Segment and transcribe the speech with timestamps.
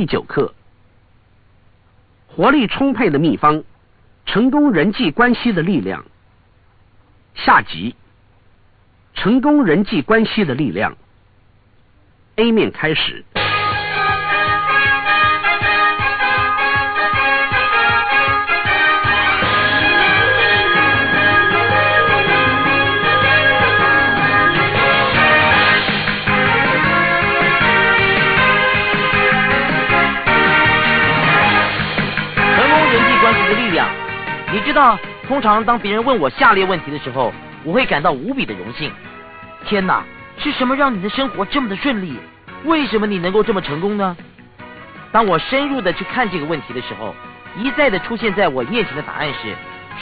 [0.00, 0.54] 第九课：
[2.26, 3.64] 活力充沛的秘方，
[4.24, 6.06] 成功人际关系的力量。
[7.34, 7.94] 下集：
[9.12, 10.96] 成功人际关系的力量。
[12.36, 13.26] A 面开始。
[34.52, 37.32] 你知道，通常当别人问我下列问题的时候，
[37.62, 38.90] 我会感到无比的荣幸。
[39.64, 40.02] 天哪，
[40.38, 42.18] 是什么让你的生活这么的顺利？
[42.64, 44.16] 为什么你能够这么成功呢？
[45.12, 47.14] 当我深入的去看这个问题的时候，
[47.56, 49.54] 一再的出现在我面前的答案是：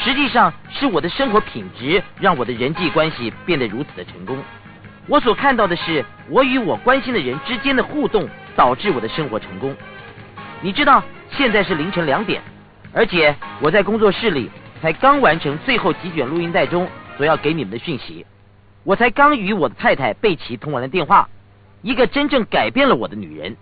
[0.03, 4.39] 实际上是我的生活品质让我的人际关系变得如此的成功。
[5.07, 9.77] 我所看到的是我与我关心的人之间的互动导致我的生活成功。
[10.63, 12.41] 你知道，现在是凌晨两点。
[12.99, 14.51] 而且我在工作室里
[14.83, 18.27] 才刚完成最后几卷录音带中所要给你们的讯息，
[18.83, 21.29] 我才刚与我的太太贝奇通完了电话，
[21.81, 23.57] 一个真正改变了我的女人。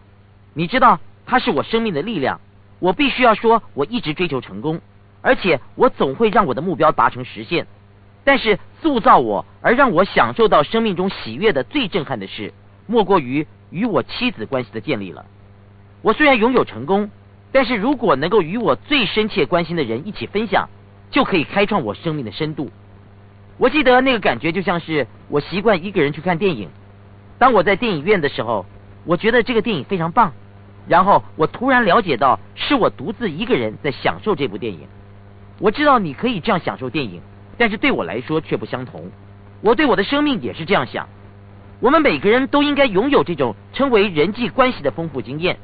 [0.54, 2.40] 你知道，她是我生命的力量。
[2.78, 4.80] 我必须要说，我一直追求成功，
[5.20, 7.66] 而且我总会让我的目标达成实现。
[8.24, 12.54] 但是塑造我而让我享受到生命中喜悦的最震撼的事，
[12.86, 15.26] 莫过于与我妻子关系的建立了。
[16.00, 17.10] 我虽然拥有成功。
[17.52, 20.69] 但是如果能够与我最深切关心的人一起分享，
[21.11, 22.70] 就可以开创我生命的深度。
[23.58, 26.69] 我记得那个感觉就像是我习惯一个人去看电影。
[27.38, 28.66] 当我在电影院的时候，
[29.05, 30.33] 我觉得这个电影非常棒。
[30.86, 34.81] 然后我突然了解到，是我独自一个人在享受这部电影。
[35.58, 37.20] 我知道你可以这样享受电影，
[37.56, 39.10] 但是对我来说却不相同。
[39.62, 41.08] 我对我的生命也是这样想。
[41.81, 45.59] 我们每个人都应该拥有这种称为人际关系的丰富经验。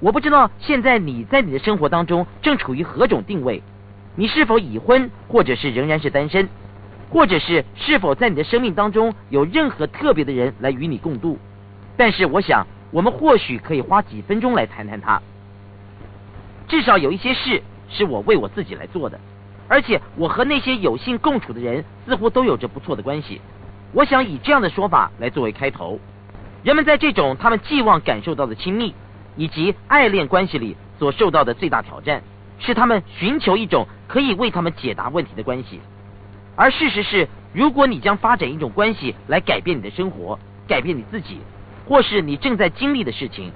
[0.00, 3.62] 我不知道现在你在你的生活当中正处于何种定位，
[4.16, 6.48] 你是否已婚，或者是仍然是单身，
[7.10, 11.38] 或者是是否在你的生命当中有任何特别的人来与你共度？
[11.96, 15.22] 但是我想，我们或许可以花几分钟来谈谈它。
[16.68, 19.18] 至少有一些事是我为我自己来做的，
[19.68, 23.40] 而且我和那些有幸共处的人似乎都有着不错的关系。
[23.92, 26.00] 我想以这样的说法来作为开头：
[26.62, 28.92] 人们在这种他们寄望感受到的亲密。
[29.36, 32.22] 以及爱恋关系里所受到的最大挑战，
[32.58, 35.80] 是他们寻求一种可以为他们解答问题的关系。
[36.56, 41.40] 而事实是，如果你将发展一种关系来改变你的生活，改变你自己，
[41.84, 43.50] 或是你正在经历的事情，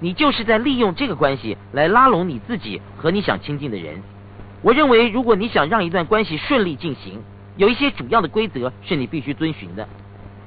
[0.00, 4.02] 你就是在利用这个关系来拉拢你自己和你想亲近的人。
[4.62, 7.20] 我认为，如果你想让一段关系顺利进行，
[7.56, 9.88] 有一些主要的规则是你必须遵循的，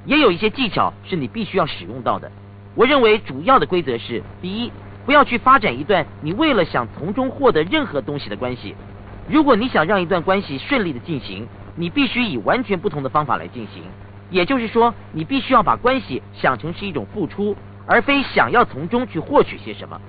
[0.05, 2.31] 也有一些技巧是你必须要使用到的。
[2.77, 4.71] 我认为主要的规则是：第一，
[5.03, 8.75] 不要去发展一段你为了想从中获得任何东西的关系。
[9.27, 13.81] 如果你想让一段关系顺利的进行，你必须以完全不同的方法来进行。
[14.29, 17.55] 也就是说，你必须要把关系想成是一种付出，
[17.87, 19.99] 而非想要从中去获取些什么。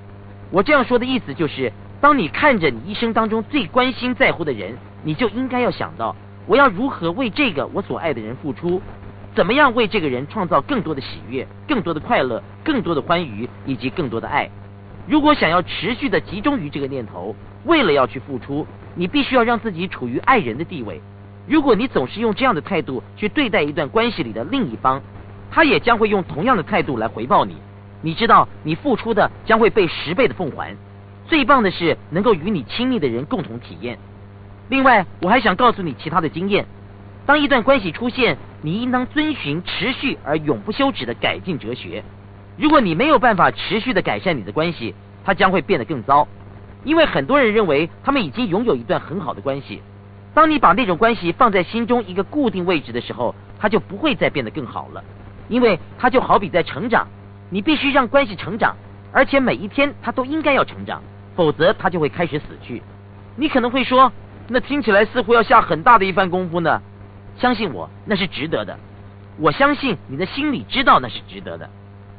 [0.50, 6.14] 我这样说的意思就是，当你看着你一生当中最关心在乎的人，你就应该要想到，
[6.46, 8.82] 我要如何为这个我所爱的人付出。
[9.38, 14.50] 怎么样为这个人创造更多的喜悦、更多的快乐、更多的欢愉以及更多的爱？
[15.06, 18.66] 如果想要持续的集中于这个念头，为了要去付出，
[18.96, 21.00] 你必须要让自己处于爱人的地位。
[21.46, 25.00] 如果你总是用这样的态度去对待一段关系里的另一方，
[25.52, 27.54] 他也将会用同样的态度来回报你。
[28.02, 30.76] 你知道，你付出的将会被十倍的奉还。
[31.26, 34.00] 最棒的是能够与你亲密的人共同体验。
[34.68, 36.66] 另外，我还想告诉你其他的经验。
[37.24, 42.02] 当一段关系出现，你应当遵循持续而永不休止的改进哲学。
[42.56, 46.26] 如果你没有办法持续的改善你的关系，它将会变得更糟。
[46.84, 49.82] 因为很多人认为他们已经拥有一段很好的关系。
[50.34, 55.02] 当你把那种关系放在心中一个固定位置的时候，它就不会再变得更好了。
[55.48, 57.06] 因为它就好比在成长，
[57.50, 58.76] 你必须让关系成长，
[59.12, 61.02] 而且每一天它都应该要成长，
[61.34, 62.82] 否则它就会开始死去。
[63.36, 64.12] 你可能会说，
[64.48, 66.82] 那听起来似乎要下很大的一番功夫呢。
[67.38, 68.76] 相信我，那是值得的。
[69.38, 71.70] 我相信你的心里知道那是值得的，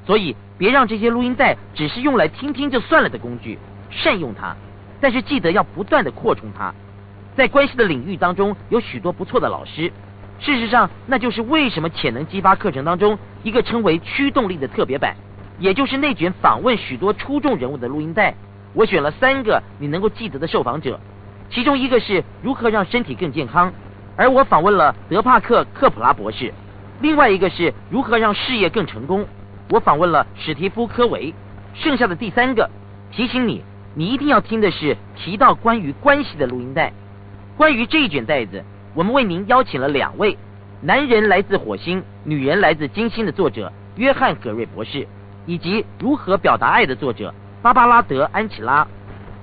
[0.06, 3.60] 所以别让这些录音带只是用来听听就算了的工具，
[3.92, 4.56] 善用它。
[5.02, 6.74] 但是记得要不断的扩充它。
[7.36, 9.92] 在关系的领域当中，有许多不错的老师。
[10.40, 15.16] 事实上，那就是为什么潜能激发课程当中一个称为驱动力的特别版，
[15.60, 18.34] 也就是那卷访问许多出众人物的录音带。
[18.74, 20.98] 我选了三个你能够记得的受访者，
[21.50, 23.74] 其中一个是如何让身体更健康。
[24.20, 26.54] 而我访问了德帕克·克普拉博士，
[27.00, 29.26] 另外一个是如何让事业更成功，
[29.70, 31.34] 我访问了史蒂夫·科维，
[31.74, 32.70] 剩下的第三个
[33.14, 33.64] 提醒你，
[33.96, 36.92] 你一定要听的是提到关于关系的录音带。
[37.56, 38.62] 关于这一卷带子，
[38.94, 40.38] 我们为您邀请了两位
[40.82, 45.08] 男人来自火星，女人来自金星的作者约翰·葛瑞博士，
[45.46, 48.86] 以及如何表达爱的作者芭芭拉·德安琪拉。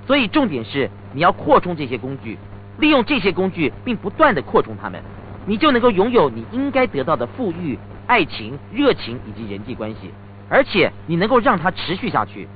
[0.05, 2.37] 所以重点是你要扩充这些工具，
[2.79, 5.01] 利用这些工具，并不断的扩充它们，
[5.45, 10.11] 你就能够拥有你应该得到的富裕、爱情、热情以及人际关系，
[10.49, 12.47] 而且你能够让它持续下去。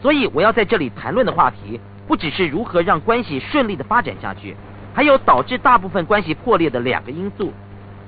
[0.00, 4.56] 所以我要在这里谈论的话题，不只是如何让关系顺利的发展下去，
[4.94, 7.52] 还有导致大部分关系破裂的两个因素。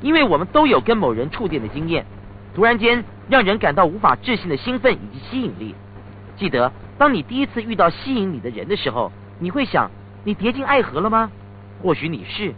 [0.00, 2.06] 因为我们都有跟某人触电的经验，
[2.54, 5.74] 突然间让人感到无法置信的兴奋以及吸引力。
[6.36, 9.90] 记得，当你第一次遇到吸引你的人的时候，你会想：
[10.24, 11.30] 你跌进爱河了吗？
[11.82, 12.54] 或许你是。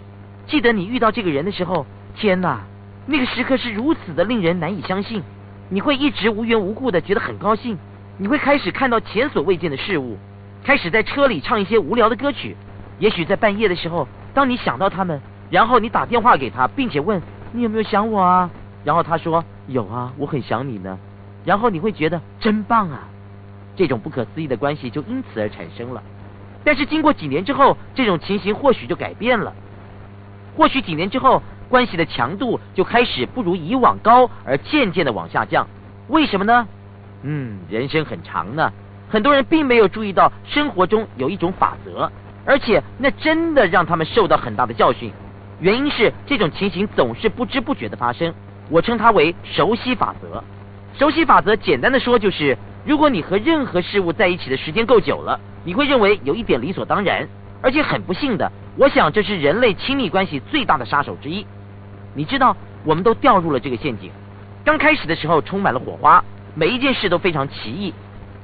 [0.47, 2.61] 记得你遇到这个人的时候，天哪，
[3.07, 5.23] 那个时刻是如此的令人难以相信。
[5.69, 7.79] 你会一直无缘无故的觉得很高兴。
[8.19, 10.19] 你会开始看到前所未见的事物，
[10.63, 12.57] 开始在车里唱一些无聊的歌曲。
[12.99, 15.21] 也许在半夜的时候，当你想到他们，
[15.51, 17.21] 然后你打电话给他，并且问
[17.53, 18.51] 你有没有想我啊？
[18.85, 20.99] 然后他说有啊，我很想你呢。
[21.45, 23.09] 然后你会觉得真棒啊！
[23.75, 26.03] 这种不可思议的关系就因此而产生了。
[26.65, 29.53] 但是经过几年之后，这种情形或许就改变了。
[30.57, 35.67] 或许几年之后，关系的强度就开始不如以往高，而渐渐的往下降。
[36.09, 36.67] 为什么呢？
[37.23, 38.73] 嗯，人生很长呢，
[39.09, 42.11] 很多人并没有注意到生活中有一种法则，
[42.45, 45.13] 而且那真的让他们受到很大的教训。
[45.61, 48.35] 原因是这种情形总是不知不觉的发生，
[48.69, 50.43] 我称它为熟悉法则。
[50.99, 57.29] 熟悉法则简单的说就是，如果你和任何事物在一起的时间够久了，你会认为有一点理所当然，
[57.61, 61.47] 而且很不幸的，我想这是人类亲密关系最大的杀手之一。
[62.15, 64.11] 你知道，我们都掉入了这个陷阱。
[64.65, 66.25] 刚开始的时候充满了火花。
[66.55, 67.95] 每一件事都非常奇异，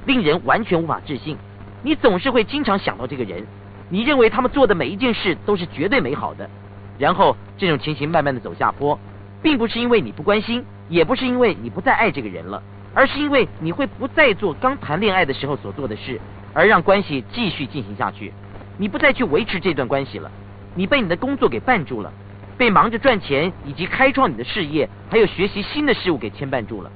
[0.07, 1.37] 令人完全无法置信。
[1.83, 3.45] 你总是会经常想到这个人，
[3.87, 6.49] 你认为他们做的每一件事都是绝对美好的。
[6.97, 8.99] 然后这种情形慢慢的走下坡，
[9.43, 12.63] 并不是因为你不关心，也不是因为你不再爱这个人了，
[12.95, 16.19] 而是因为你会不再做刚谈恋爱的时候所做的事，
[16.53, 18.33] 而让关系继续进行下去。
[18.77, 20.31] 你不再去维持这段关系了，
[20.75, 22.11] 你被你的工作给绊住了，
[22.57, 26.91] 被忙着赚钱以及开创你的事业，还有学习新的事物给牵绊住了。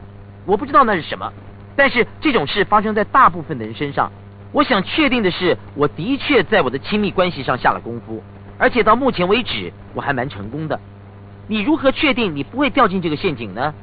[0.46, 1.32] 我不知道那是什么，
[1.76, 4.12] 但是这种事发生在大部分的人身上。
[4.52, 8.24] 我想确定的是，我的确在我的亲密关系上下了功夫，
[8.58, 10.80] 而且到目前为止我还蛮成功的。
[11.48, 13.74] 你如何确定你不会掉进这个陷阱呢？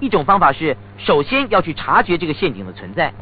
[0.00, 3.12] 一种方法是，首先要去察觉这个陷阱的存在。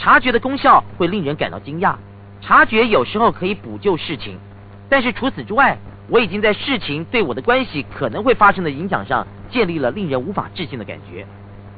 [0.00, 1.94] 察觉的功效会令人感到惊讶。
[2.40, 4.38] 察觉有时候可以补救事情，
[4.88, 5.76] 但是除此之外，
[6.08, 11.26] 我已经在事情对我的关系可能会发生的影响上建立了令人无法置信的感觉。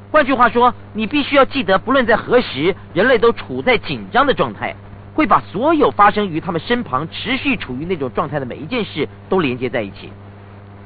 [0.09, 4.73] 换句话说，你必须要记得，不论在何时，人类都处在紧张的状态，
[5.13, 10.09] 会把所有发生于他们身旁、持续处于那种状态的每一件事都连接在一起。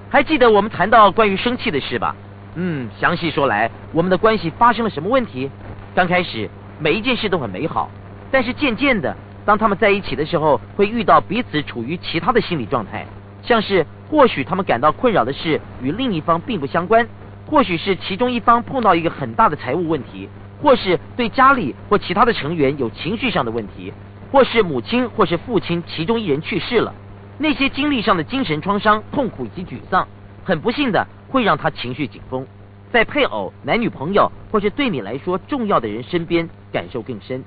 [0.09, 2.15] 还记得我们谈到关于生气的事吧？
[2.55, 5.51] 嗯，详细说来，我们的关系发生了什么问题？
[5.93, 7.89] 刚开始每一件事都很美好，
[8.31, 9.15] 但是渐渐的，
[9.45, 13.05] 当他们在一起的时候，会遇到彼此处于其他的心理状态，
[13.41, 17.07] 像是或许他们感到困扰的事与另一方并不相关。
[17.47, 20.27] 或许是其中一方碰到一个很大的财务问题，
[20.61, 23.93] 或是对家里或其他的成员有情绪上的问题，
[24.31, 26.93] 或是母亲或是父亲其中一人去世了，
[27.37, 30.05] 那些经历上的精神创伤、痛苦以及沮丧，
[30.43, 32.45] 很不幸的会让他情绪紧绷，
[32.91, 37.43] 在配偶、男女朋友或是对你来说重要的人身边感受更深。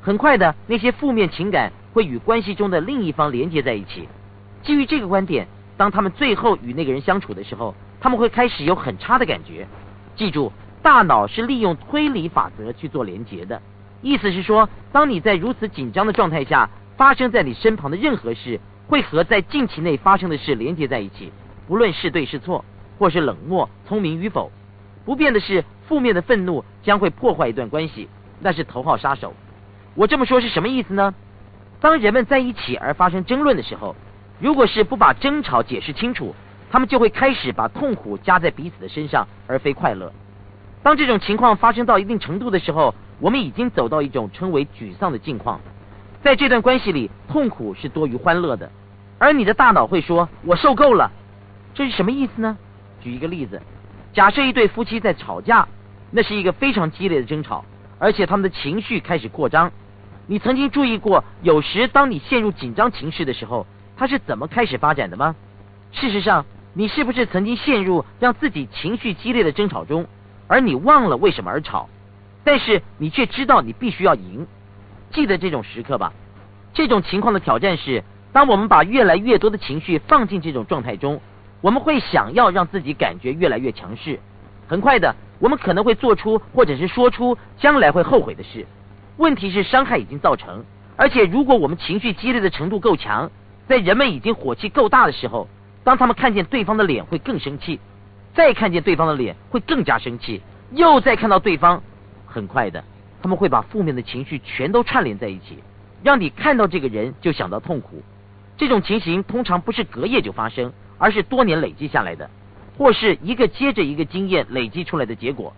[0.00, 4.08] 很快的，那些负面情感会与关系中的另一方连接在一起。
[4.62, 5.46] 基于这个观点，
[5.76, 7.74] 当他们最后与那个人相处的时候。
[8.02, 9.64] 他们会开始有很差的感觉。
[10.16, 13.62] 记住，大脑是利用推理法则去做连结的。
[14.00, 18.58] 意思是说，当你在如此紧张的状态下，发生在你身旁的任何事，
[18.88, 21.30] 会和在近期内发生的事连接在一起，
[21.68, 22.64] 不论是对是错，
[22.98, 24.50] 或是冷漠、聪明与否。
[25.04, 28.08] 不变的是，负面的愤怒将会破坏一段关系，
[28.40, 29.34] 那是头号杀手。
[29.94, 31.14] 我这么说是什么意思呢？
[31.80, 33.96] 当人们在一起而发生争论的时候，
[34.38, 36.34] 如果是不把争吵解释清楚。
[36.70, 40.10] 他们就会开始把痛苦加在彼此的身上，而非快乐。
[40.82, 45.60] 当这种情况发生到一定程度的时候，我们已经走到一种称为沮丧的境况。
[46.22, 48.70] 在这段关系里，痛苦是多于欢乐的，
[49.18, 51.12] 而你的大脑会说：“我受够了。”
[51.74, 52.56] 这是什么意思呢？
[53.02, 53.60] 举一个例子，
[54.12, 55.68] 假设一对夫妻在吵架，
[56.10, 57.64] 那是一个非常激烈的争吵，
[57.98, 59.72] 而且他们的情绪开始扩张。
[60.26, 63.66] 你曾经注意过，有时当你陷入紧张情绪的时候，
[63.96, 65.34] 它是怎么开始发展的吗？
[65.92, 66.44] 事实上。
[66.74, 70.06] 你是不是曾经陷入让自己情绪激烈的争吵中，
[70.48, 71.86] 而你忘了为什么而吵，
[72.44, 74.46] 但是你却知道你必须要赢？
[75.10, 76.14] 记得这种时刻吧。
[76.72, 78.02] 这种情况的挑战是，
[78.32, 81.20] 当我们把越来越多的情绪放进这种状态中，
[81.62, 84.20] 我们会想要让自己感觉越来越强势。
[84.68, 88.66] 很快的，我们可能会做出或者是说出将来会后悔的事。
[89.16, 90.64] 问题是伤害已经造成，
[90.96, 93.30] 而且如果我们情绪激烈的程度够强，
[93.68, 95.48] 在人们已经火气够大的时候，
[95.84, 97.78] 当他们看见对方的脸会更生气，
[98.34, 100.42] 再看见对方的脸会更加生气，
[100.72, 101.82] 又再看到对方，
[102.26, 102.82] 很快的，
[103.22, 105.62] 他们会把负面的情绪全都串联在一起，
[106.02, 108.02] 让你看到这个人就想到痛苦。
[108.56, 112.30] 这种情形通常不是隔夜就发生，而是多年累积下来的，
[112.78, 115.52] 或是一个接着一个经验累积出来的结果。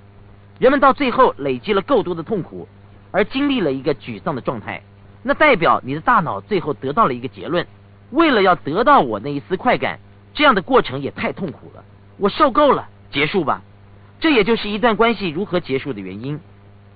[0.58, 2.66] 人们到最后累积了够多的痛苦。
[3.10, 4.82] 而经历了一个沮丧的状态，
[5.22, 7.66] 那代表你的大脑最后得到了一个结论：
[8.10, 10.00] 为了要得到我那一丝快感，
[10.32, 11.84] 这样的过程也太痛苦了，
[12.16, 13.62] 我受够了，结束吧。
[14.18, 16.40] 这也就是一段关系如何结束的原因。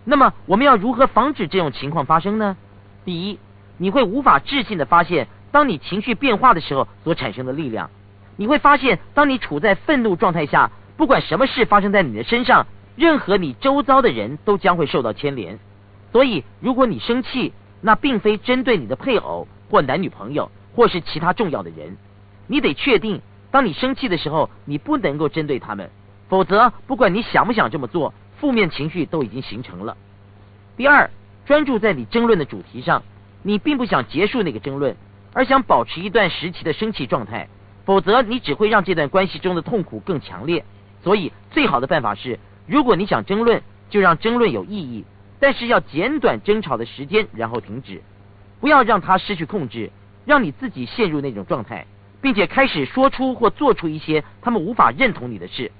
[0.04, 2.56] 那么我们要如何防止这种情况发生呢？
[3.04, 3.38] 第一，
[3.76, 7.90] 你会无法置信的发现，当你情绪变化的时候所产生的力量。
[8.38, 15.58] 你会发现，当你处在愤怒状态下，不管什么事发生在你的身上，任何你周遭的人都将会受到牵连。
[16.12, 21.96] 所以，如果你生气，那并非针对你的配偶或男女朋友，或是其他重要的人。
[22.46, 25.90] 你得确定，当你生气的时候，你不能够针对他们，
[26.28, 29.96] 否则不管你想不想这么做，负面情绪都已经形成了。
[30.76, 31.10] 第二，
[31.44, 33.02] 专注在你争论的主题上，
[33.42, 34.96] 你并不想结束那个争论，
[35.32, 37.48] 而想保持一段时期的生气状态，
[37.88, 40.62] 否则你只会让这段关系中的痛苦更强烈。
[41.02, 45.06] 所以，最好的办法是，如果你想争论，就让争论有意义。
[45.40, 48.02] 但是要简短争吵的时间，然后停止，
[48.60, 49.90] 不要让他失去控制，
[50.26, 51.86] 让你自己陷入那种状态，
[52.20, 55.72] 并且开始说出或做出一些他们无法认同你的事。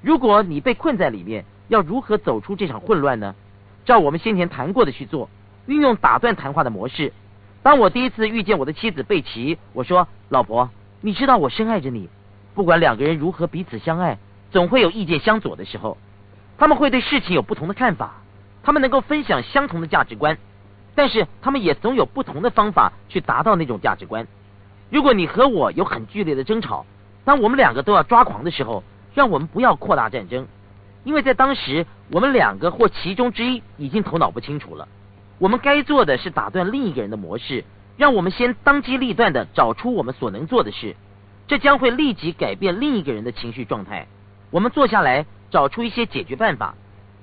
[0.00, 3.34] 如果你被困在里面，要如何走出这场混乱呢？
[3.84, 5.28] 照我们先前谈过的去做，
[5.66, 7.12] 运用打断谈话的模式。
[7.62, 12.08] 当我第一次遇见我的妻子贝奇，我说：“老婆，你知道我深爱着你。
[12.54, 14.18] 不管两个人如何彼此相爱，
[14.50, 15.96] 总会有意见相左的时候，
[16.58, 18.14] 他们会对事情有不同的看法。”
[18.62, 20.36] 他们能够分享相同的价值观，
[20.94, 24.28] 但是他们也总有不同的方法去达到那种价值观。
[24.90, 26.84] 如果你和我有很剧烈的争吵，
[27.24, 30.46] 当我们两个都要抓狂的时候，让我们不要扩大战争，
[31.04, 34.86] 因为在当时我们两个或其中之一已经头脑不清楚了。
[35.38, 37.64] 我们该做的是打断另一个人的模式，
[38.00, 40.96] 让我们先当机立断的找出我们所能做的事，
[41.46, 44.06] 这将会立即改变另一个人的情绪状态。
[44.50, 46.74] 我们坐下来找出一些解决办法。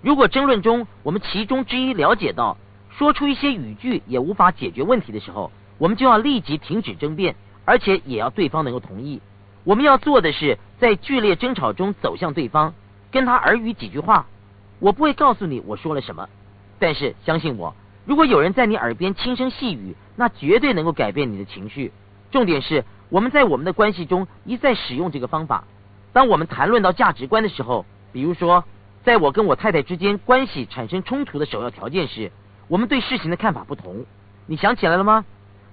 [0.04, 2.58] 如果争论中我们其中之一了解到
[2.96, 9.20] 说出一些语句也无法解决问题的时候，我们就要立即停止争辩，而且也要对方能够同意。
[9.64, 12.76] 我们要做的是在剧烈争吵中走向对方，
[13.12, 14.28] 跟他耳语几句话。
[14.78, 16.30] 我不会告诉你我说了什么，
[16.78, 17.76] 但是相信我，
[18.08, 21.92] 如果有人在你耳边轻声细语，那绝对能够改变你的情绪。
[22.32, 25.66] 重点是我们在我们的关系中一再使用这个方法。
[26.14, 28.64] 当我们谈论到价值观的时候，比如说。
[29.04, 32.30] 在我跟我太太之间关系产生冲突的首要条件是，
[32.68, 34.06] 我们对事情的看法不同。
[34.48, 35.24] 你想起来了吗？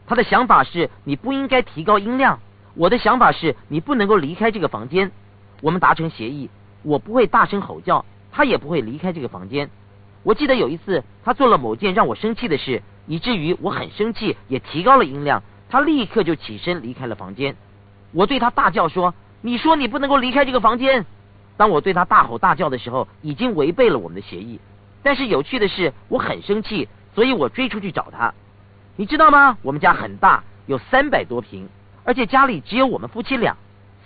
[0.06, 2.38] 他的想法是你不应该提高音量，
[2.74, 5.10] 我的想法是你不能够离开这个房间。
[5.62, 6.48] 我们达成协议，
[6.84, 9.68] 我不会大声吼叫，他也不会离开这个房间。
[10.24, 15.42] 我记得有一次，他做了某件让我生气的事，以至于我很生气，也提高了音量。
[15.68, 17.54] 他立刻就起身离开了房间。
[18.12, 21.04] 我对他大叫说：“你说你不能够离开这个房间。”
[21.58, 24.58] 当我对他大吼大叫的时候，已经违背了我们的协议。
[25.02, 28.32] 但是有趣的是，我很生气，所以我追出去找他。
[28.96, 29.58] 你知道吗？
[29.60, 31.68] 我们家很大，有三百多平，
[32.02, 33.56] 而且家里只有我们夫妻俩，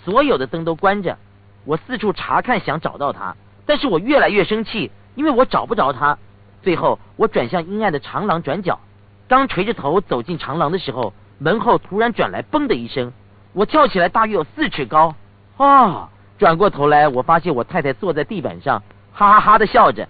[0.05, 1.17] 所有的灯都关着。
[1.65, 6.17] 我四处查看，想找到他，但是我越来越生气，因为我找不着他。
[6.63, 8.79] 最后，我转向阴暗的长廊转角，
[9.27, 13.13] 刚垂着头走进长廊的时候，门后突然转来“嘣”的一声，
[13.53, 15.17] 我跳起来，大约有四尺高。
[15.57, 16.09] 啊！
[16.39, 20.09] 转过头来，我发现我太太坐在地板上，哈哈哈的笑着。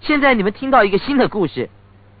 [0.00, 1.70] 现在你们听到一个新的故事，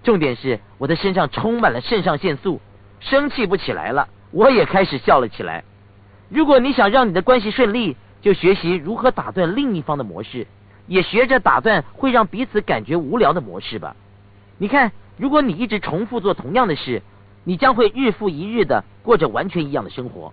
[0.02, 2.62] 重点是我的身上充满了肾上腺素，
[2.98, 5.64] 生气不起来了，我也开始笑了起来。
[6.30, 10.46] 如果你想让你的关系顺利，就学习如何打断另一方的模式，
[10.86, 13.96] 也学着打断会让彼此感觉无聊的模式吧。
[14.58, 17.02] 你看，如果你一直重复做同样的事，
[17.44, 20.32] 你将会日复一日的过着完全一样的生活。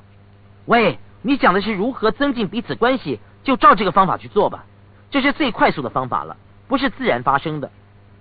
[0.65, 0.97] 喂。
[1.25, 4.65] 你讲的是如何增进彼此关系，就照这个方法去做吧。
[5.09, 6.35] 这是最快速的方法了，
[6.67, 7.71] 不是自然发生的，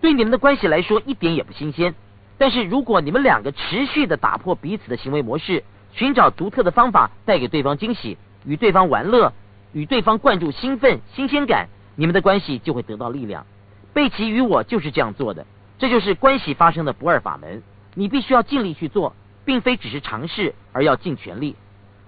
[0.00, 1.96] 对你们的关系来说一点也不新鲜。
[2.38, 9.32] 但是如果你们两个持续的打破彼此的行为模式，寻找独特的方法带给对方惊喜，与对方玩乐，
[9.72, 13.46] 与对方灌注兴奋、新鲜感，你们的关系就会得到力量。
[13.92, 15.46] 贝奇与我就是这样做的，
[15.78, 17.62] 这就是关系发生的不二法门。
[17.94, 21.56] 你必须要尽力去做，并非只是尝试，而要尽全力。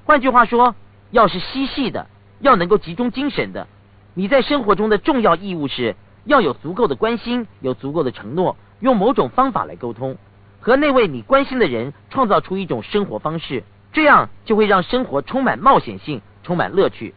[0.05, 0.75] 换句话说，
[1.11, 2.07] 要是嬉戏的，
[2.41, 3.67] 要能够集中精神的，
[4.15, 10.17] 你在生活中的重要义务是要有足够的关心，有足够的承诺，用某种方法来沟通，
[10.61, 13.63] 和那位你关心的人创造出一种生活方式，
[13.93, 17.15] 这样就会让生活充满冒险性，充满乐趣。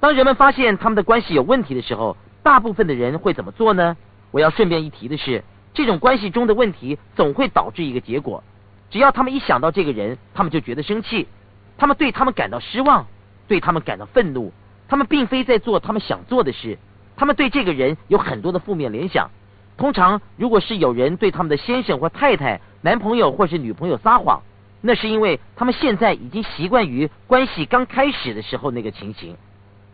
[0.00, 3.96] 当人们发现他们的关系有问题的时候，大部分的人会怎么做呢？
[4.30, 5.42] 我要顺便一提的是。
[5.74, 8.42] 这种关系中的问题总会导致一个结果，
[8.90, 11.28] 只要他们一想到这个人，他们就觉得生气，
[11.76, 13.06] 他们对他们感到失望，
[13.46, 14.54] 对他们感到愤怒，
[14.88, 16.78] 他们并非在做他们想做的事，
[17.14, 19.30] 他们对这个人有很多的负面联想。
[19.76, 24.40] 通常，如果是有人对他们的先生或太太、男朋友或是女朋友撒谎，
[24.80, 29.36] 那是因为他们现在已经习惯于关系刚开始的时候那个情形，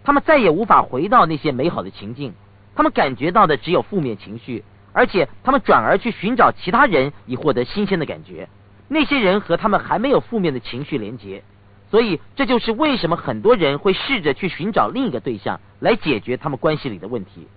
[0.05, 2.33] 他们再也无法回到那些美好的情境，
[2.75, 4.65] 他们感觉到的只有负面情绪。
[4.95, 8.47] 而且他们转而去寻找其他人以获得新鲜的感觉，
[8.89, 11.43] 那些人和他们还没有负面的情绪连结，
[11.91, 17.49] 所以这就是为什么很多人会试着去寻找另一个对象来解决他们关系里的问题。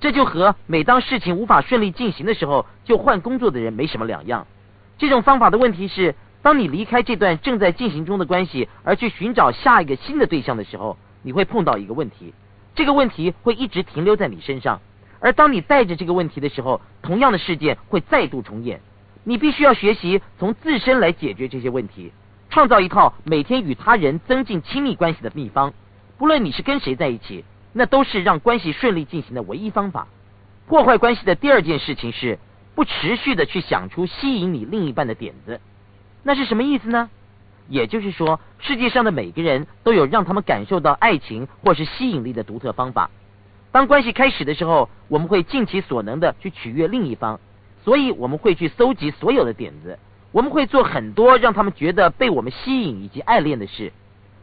[0.00, 4.46] 这就和每当事情无法顺利进行的时候就换工作的人没什么两样。
[4.98, 12.32] 这种方法的问题是，当你离开这段正在进行中的关系而去寻找下一个新的对象的时候，你会碰到一个问题，
[12.76, 14.80] 这个问题会一直停留在你身上。
[15.18, 18.80] 而当你带着这个问题的时候，同样的事件会再度重演。
[19.24, 22.12] 你必须要学习从自身来解决这些问题，
[22.48, 25.74] 创造一套每天与他人增进亲密关系的秘方。
[26.16, 30.06] 不论你是跟谁在一起，那都是让关系顺利进行的唯一方法。
[30.68, 32.38] 破坏关系的第二件事情是
[32.76, 35.60] 不持续的去想出吸引你另一半的点子。
[36.22, 37.10] 那是什么意思呢？
[37.68, 43.10] 也就是说，世界上的每个人都有让他们感受到爱情或是吸引力的独特方法。
[43.72, 47.40] 当关系开始的时候，我们会尽其所能的去取悦另一方，
[47.84, 49.98] 所以我们会去搜集所有的点子，
[50.32, 53.92] 我们会做很多让他们觉得被我们吸引以及爱恋的事。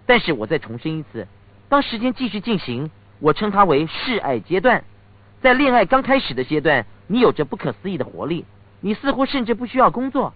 [0.06, 1.28] 但是我再重申一次，
[1.70, 4.84] 当时间继续进行，我称它为示爱阶段。
[5.42, 8.46] 在恋爱刚开始的阶段，你有着不可思议的活力，
[8.82, 10.34] 你似乎甚至不需要工作。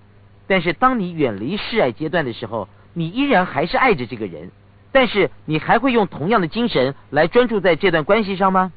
[0.47, 4.51] 但是当你远离示爱阶段的时候，你依然还是爱着这个人，
[4.91, 8.71] 但是你还会用同样的精神来专注在这段关系上吗？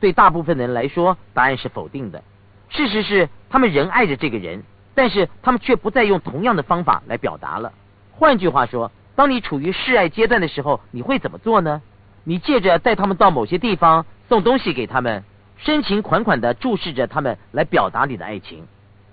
[0.00, 2.22] 对大部分人来说，答案是否定的。
[2.68, 4.62] 事实是，他们仍爱着这个人，
[4.94, 7.72] 但是他们却不再用同样的方法来表达了。
[8.12, 11.82] 换句话说，当你处于示爱阶段的时候，你会怎么做呢？
[12.24, 15.24] 你借着带他们到某些地方，送东西给他们，
[15.56, 18.66] 深情款款的注视着他们，来表达你的爱情。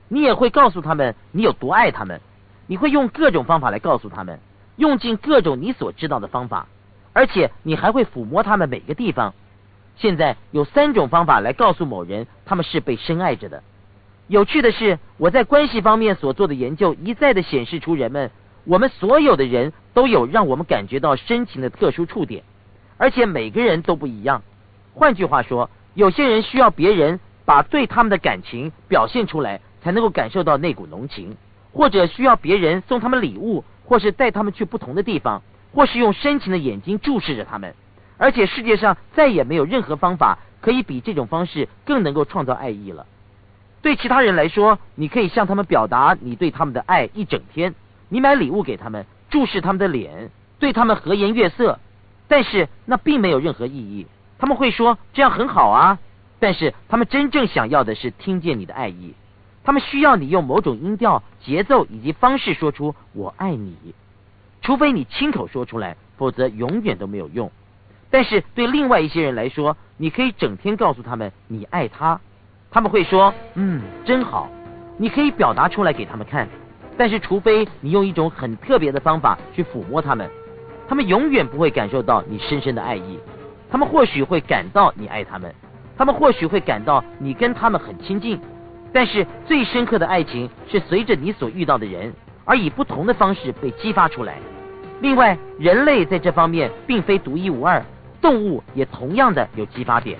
[0.07, 2.21] 你也会告诉他们你有多爱他们。
[2.67, 4.39] 你会用各种方法来告诉他们，
[4.75, 6.67] 用尽各种你所知道的方法，
[7.13, 9.35] 而且你还会抚摸他们每个地方。
[9.97, 13.61] 现在有三种方法来告诉某人他们是被深爱着的。
[14.27, 18.31] 有趣的是，我在关系方面所做的研究一再的显示出，人们
[18.63, 22.43] 我们所有的人都有让我们感觉到深情的特殊触点，
[22.97, 24.41] 而且每个人都不一样。
[24.95, 31.35] 换句话说，有些人需要别人把对他们的感情表现出来，才能够感受到那股浓情；
[31.71, 35.43] 或者需要别人送他们礼物，或是带他们去不同的地方，
[35.75, 37.75] 或是用深情的眼睛注视着他们。
[38.17, 43.05] 而且世界上再也没有任何方法可以比这种方式更能够创造爱意了。
[43.83, 47.75] 对其他人来说，你可以向他们表达你对他们的爱一整天，
[48.09, 51.77] 你买礼物给他们，注视他们的脸，对他们和颜悦色，
[52.27, 54.07] 但是那并没有任何意义。
[54.39, 55.99] 他们会说这样很好啊，
[56.39, 59.13] 但是他们真正想要的是听见你的爱意，
[59.65, 63.75] 他们需要你用某种音调、节奏以及方式说出“我爱你”，
[64.61, 67.51] 除非你亲口说出来，否则永远都没有用。
[68.11, 72.21] 但是对另外一些人来说，你可以整天告诉他们你爱他，
[72.69, 74.47] 他们会说嗯真好，
[74.97, 76.47] 你可以表达出来给他们看。
[76.95, 80.29] 但是除非你用一种很特别的方法去抚摸他们，
[80.87, 83.19] 他们永远不会感受到你深深的爱意。
[83.69, 85.53] 他们或许会感到你爱他们，
[85.97, 88.39] 他们或许会感到你跟他们很亲近，
[88.95, 92.13] 但是最深刻的爱情是随着你所遇到的人
[92.45, 94.37] 而以不同的方式被激发出来。
[95.01, 97.83] 另外，人类在这方面并非独一无二。
[98.21, 100.17] 动物也同样的有激发点。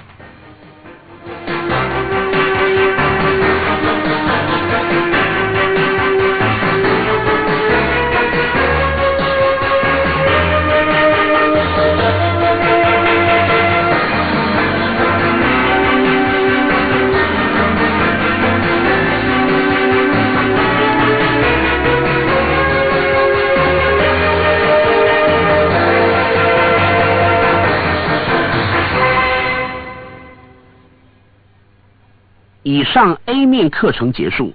[32.67, 34.51] 以上 A 面课程结束，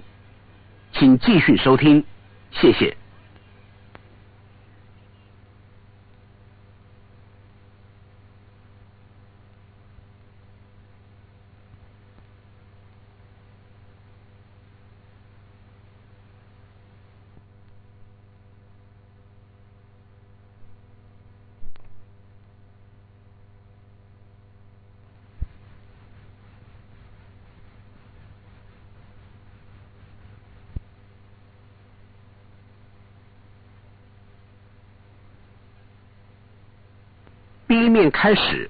[0.91, 2.03] 请继续收听，
[2.51, 2.97] 谢谢。
[37.91, 38.69] 面开始。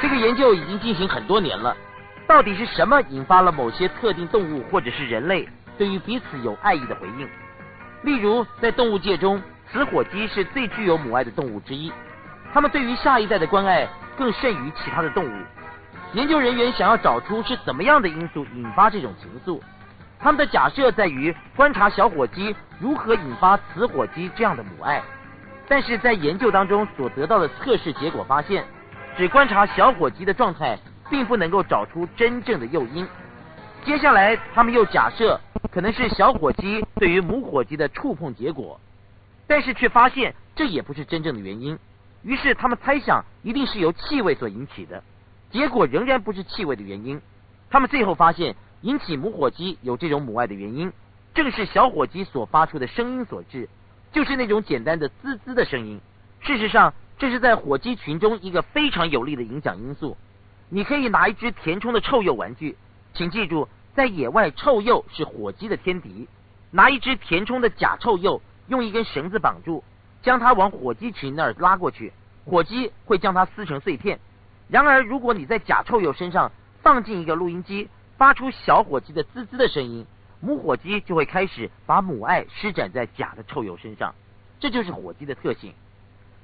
[0.00, 1.74] 这个研究已经进行很多年了。
[2.26, 7.43] 到底是什么引发了某些特定动物或者是人类对于彼此有爱意的回应？
[8.04, 11.90] 例如，在动物界中，雌火鸡是最具有母爱的动物之一，
[12.52, 15.44] 它们对于下一代的关爱更甚于其他的动物。
[16.12, 19.58] 研究人员想要找出是怎么样的因素引发这种情愫，
[20.20, 25.02] 他们的假设在于观察小火鸡如何引发雌火鸡这样的母爱。
[25.66, 28.62] 但是在研究当中所得到的测试结果发现，
[29.16, 33.08] 只观察小火鸡的状态，并不能够找出真正的诱因。
[33.82, 35.40] 接下来，他们又假设。
[35.70, 38.80] 可能是小火鸡对于母火鸡的触碰结果，
[39.46, 41.78] 但是却发现这也不是真正的原因。
[42.22, 45.02] 于是他们猜想一定是由气味所引起的，
[45.50, 47.20] 结果仍然不是气味的原因。
[47.70, 50.92] 他们最后发现引起母火鸡有这种母爱的原因，
[51.34, 53.68] 正是小火鸡所发出的声音所致，
[54.12, 56.00] 就是那种简单的滋滋的声音。
[56.40, 60.16] 事实上，这是在火鸡群中一个非常有力的影响因素。
[60.68, 62.76] 你可以拿一只填充的臭鼬玩具，
[63.12, 63.68] 请记住。
[63.94, 66.28] 在野外，臭鼬是火鸡的天敌。
[66.70, 69.84] 拿一只填充的假臭鼬，用一根绳子绑住，
[70.20, 72.12] 将它往火鸡群那儿拉过去，
[72.44, 74.18] 火鸡会将它撕成碎片。
[74.68, 76.50] 然而，如果你在假臭鼬身上
[76.82, 80.04] 放进一个录音机，发出小火鸡的滋滋的声音，
[80.40, 84.12] 母火鸡就会开始把母爱施展在假的臭鼬身上。
[84.58, 85.72] 这就是火鸡的特性。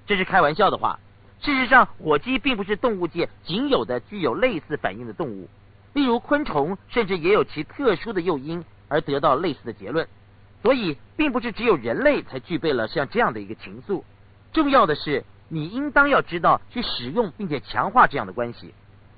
[0.07, 1.01] 这是开玩笑的话。
[1.41, 5.49] 事实上，火鸡并不是动物界仅有的具有类似反应的动物。
[5.92, 10.07] 例如昆虫，甚至也有其特殊的诱因而得到类似的结论，
[10.62, 14.03] 所以并不是只有人类才具备了像这样的一个情愫。
[14.53, 18.74] 重要的是，你应当要知道去使用并且强化这样的关系。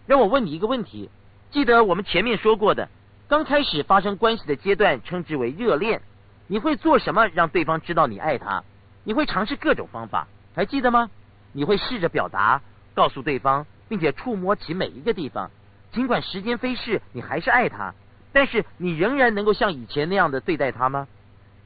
[0.07, 1.11] 让我问你一个问题：
[1.51, 2.89] 记得我们前面说过的，
[3.29, 6.03] 刚开始发生关系的阶段称之为热恋，
[6.47, 8.65] 你会做什么让对方知道你爱他？
[9.05, 11.11] 你会尝试各种方法，还记得吗？
[11.53, 12.63] 你会试着表达，
[12.95, 15.51] 告诉对方，并且触摸其每一个地方。
[15.93, 17.95] 尽管时间飞逝，你还是爱他，
[18.33, 21.07] 但是你仍然能够像以前那样的对待他吗？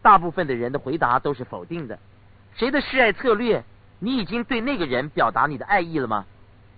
[0.02, 1.98] 大部分的人的回答都是否定的。
[2.56, 3.64] 谁的示爱策略？
[3.98, 6.26] 你已经对那个人表达你的爱意了吗？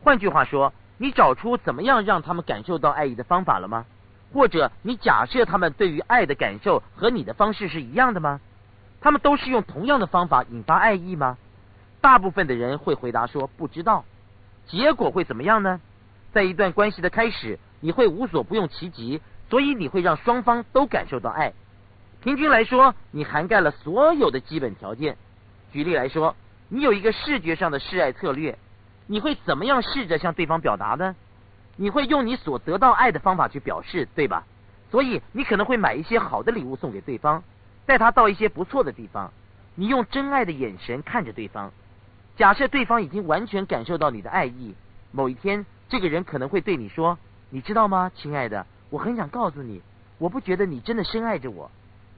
[0.02, 3.86] 换句话说，你找出怎么样让他们感受到爱意的方法了吗？
[4.32, 8.40] 或者你假设他们对于爱的感受和你的方式是一样的吗？
[9.00, 11.38] 他们都是用同样的方法引发爱意吗？
[12.00, 14.04] 大部分的人会回答说不知道。
[14.66, 15.80] 结果会怎么样呢？
[16.32, 21.52] 在一段关系的开始，你会无所不用其极，所以你会让双方都感受到爱。
[22.20, 25.16] 平均来说，你涵盖了所有的基本条件。
[25.72, 26.34] 举例来说，
[26.68, 28.58] 你有一个视觉上的示爱策略，
[29.06, 31.14] 你会怎么样试着向对方表达呢？
[31.76, 34.44] 你会用你所得到爱的方法去表示，对吧？
[34.90, 37.44] 所以你可能会买一些好的礼物送给对方，
[37.86, 39.32] 带他到一些不错的地方。
[39.76, 41.70] 你用真爱的眼神看着对方，
[42.36, 44.74] 假设对方已经完全感受到你的爱意，
[45.12, 45.64] 某一天。
[45.88, 47.18] 这个人可能会对你说
[47.50, 48.66] ：“你知道吗，亲爱的？
[48.90, 49.82] 我很想告诉你，
[50.18, 51.70] 我不觉得你真的深爱着我。”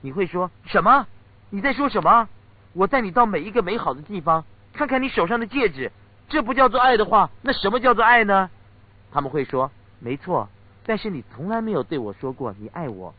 [0.03, 1.07] 你会说什么？
[1.51, 2.29] 你在说什么？
[2.73, 5.93] 我带你到每一个美好的地方，看看你手上的戒指，
[6.29, 8.51] 这不叫做爱的话，那什么叫做爱呢？
[9.13, 10.49] 他们会说：“没错。”
[10.87, 13.15] 但是你从来没有对我说过你爱我。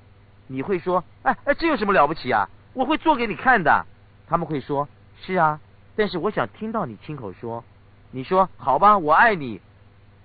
[0.47, 2.49] 你会说：“哎哎，这有什么了不起啊？
[2.73, 3.85] 我会做给你看的。”
[4.27, 4.89] 他们会说
[5.21, 5.59] ：“是啊。”
[5.95, 7.63] 但是我想听到你亲口说。
[8.11, 9.61] 你说：“好吧，我爱你。”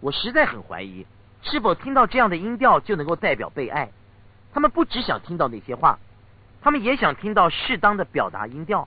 [0.07, 1.05] 我实在很怀疑，
[1.42, 3.90] 是否听到这样的音调就能够代表被爱？
[4.55, 5.99] 他们不只想听到那些话，
[6.62, 8.87] 他们也想听到适当的表达音调。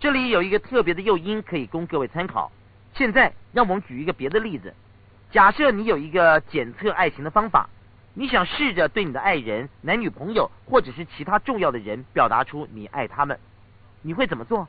[0.00, 2.50] 这里有一个特别的诱因可以供各位参考。
[2.92, 4.74] 现在让我们举一个别的例子：
[5.30, 7.68] 假设你有一个检测爱情的方法，
[8.12, 13.38] 你想试着对你的爱人、男女朋友或者是其他重要的人表达出你爱他们，
[14.02, 14.66] 你会怎么做？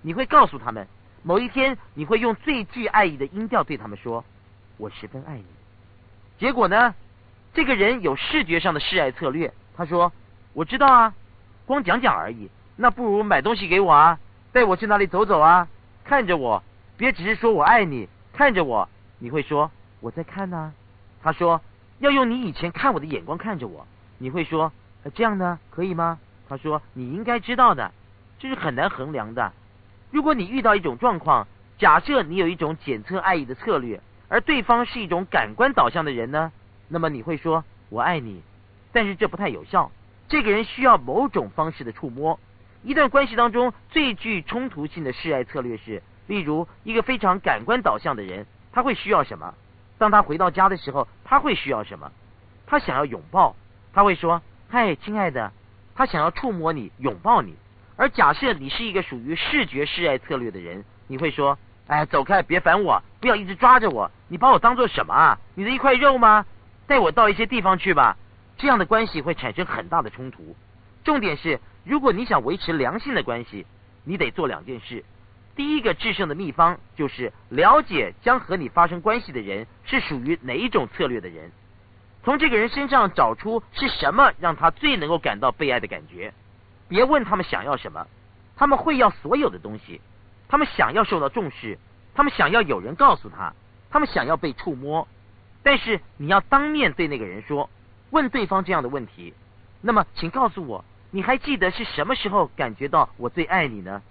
[0.00, 0.88] 你会告诉他们，
[1.22, 4.24] 某一天你会用最具爱意的音调对他们说。
[4.80, 5.44] 我十分爱你。
[6.38, 6.94] 结果呢，
[7.52, 9.52] 这个人有视觉上的示爱策略。
[9.76, 10.10] 他说
[10.54, 11.14] ：“我知道啊，
[11.66, 12.50] 光讲讲而已。
[12.76, 14.18] 那不如买东西给我啊，
[14.52, 15.68] 带我去哪里走走啊？
[16.02, 16.62] 看着我，
[16.96, 18.08] 别只是说我爱你。
[18.32, 18.88] 看着我，
[19.18, 20.72] 你会说我在看呢。”
[21.22, 21.60] 他说
[22.00, 24.72] ：“要用你以前看我的眼光看着我。”你会说
[25.14, 27.92] ：“这样呢，可以吗？”他说：“你应该知道的，
[28.38, 29.52] 这是很难衡量的。
[30.10, 36.52] 如果你遇到一种状况，假设你有一种检测爱意的策略。”而对方是一种感官导向的人呢，
[36.86, 38.42] 那么你会说“我爱你”，
[38.92, 39.90] 但是这不太有效。
[40.28, 42.38] 这个人需要某种方式的触摸。
[42.84, 49.52] 一段关系当中最具冲突性的示爱策略是，例如一个非常感官导向的人，他会需要什么？
[49.98, 52.12] 当他回到家的时候，他会需要什么？
[52.66, 53.56] 他想要拥抱，
[53.92, 54.40] 他会说
[54.70, 55.52] ：“嗨，亲爱的。”
[55.96, 57.56] 他想要触摸你，拥抱你。
[57.96, 61.58] 而假设你是一个属于视觉示爱策略的人，你会说。
[61.90, 64.08] 哎，走开，别烦我，不要一直抓着我。
[64.28, 65.36] 你把我当做什么啊？
[65.56, 66.46] 你的一块肉吗？
[66.86, 68.16] 带我到一些地方去吧。
[68.56, 70.54] 这样的关系会产生很大的冲突。
[71.02, 73.66] 重点是，如果你想维持良性的关系，
[74.04, 75.04] 你得做两件事。
[75.56, 81.50] 第一个制胜的秘方就是了解将和你发生关系的人是属于哪一种策略的人，
[82.22, 86.32] 从这个人身上找出是什么让他最能够感到被爱的感觉。
[86.86, 88.06] 别问他们想要什么，
[88.54, 90.00] 他们会要所有的东西。
[90.50, 91.78] 他们想要受到重视，
[92.12, 93.54] 他们想要有人告诉他，
[93.88, 95.06] 他们想要被触摸。
[95.62, 97.70] 但是你要当面对那个人说，
[98.10, 99.32] 问对方这样的问题。
[99.80, 104.02] 那么，请告诉我，你还记得是什么时候感觉到我最爱你呢？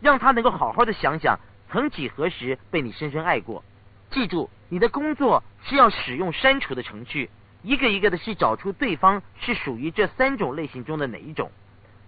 [0.00, 1.38] 让他能够好好的想想，
[1.70, 3.62] 曾几何时被你深深爱过。
[4.10, 7.30] 记住，你的工作是要使用删除的程序，
[7.62, 11.50] 一个一个的去找出对方是属于这三种类型中的哪一种。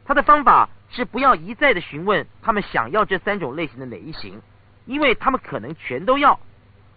[0.05, 4.41] 他的方法是不要一再的询问他们想要这三种类型的哪一型，
[4.87, 6.41] 因为他们可能全都要。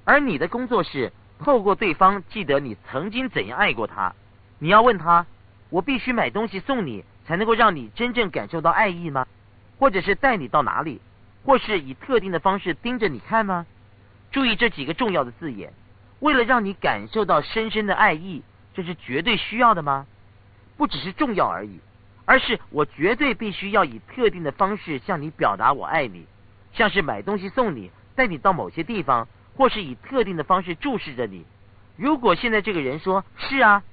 [0.05, 4.13] 而你的工作是透过对方记得你曾经怎样爱过他。
[4.59, 5.25] 你要问他：
[5.69, 9.27] 我必须买东西送你才能够让你真正感受到爱意吗？
[9.77, 11.01] 或者是带你到哪里？
[11.43, 13.65] 或是以特定的方式盯着你看吗？
[14.31, 15.73] 注意这几个重要的字眼。
[16.19, 20.05] 为了让你感受到深深的爱意，这是绝对需要的吗？
[20.77, 21.79] 不只是重要而已。
[22.25, 26.25] 而是我绝对必须要以特定的方式向你表达我爱你，
[26.73, 31.45] 像是买东西送你，带你到某些地方，或是以特定的方式注视着你。
[31.97, 33.83] 如果现在这个人说是啊，